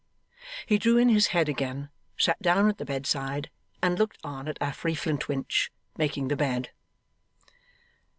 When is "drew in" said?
0.79-1.09